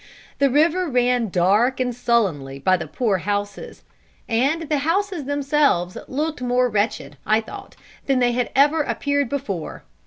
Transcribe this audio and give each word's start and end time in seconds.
The 0.39 0.49
river 0.49 0.87
ran 0.89 1.29
dark 1.29 1.79
and 1.79 1.93
sullenly 1.93 2.57
by 2.57 2.75
the 2.75 2.87
poor 2.87 3.19
houses; 3.19 3.83
and 4.27 4.63
the 4.63 4.79
houses 4.79 5.25
themselves 5.25 5.95
looked 6.07 6.41
more 6.41 6.69
wretched, 6.69 7.17
I 7.23 7.39
thought, 7.39 7.75
than 8.07 8.17
they 8.17 8.31
had 8.31 8.49
ever 8.55 8.81
appeared 8.81 9.29
before. 9.29 9.83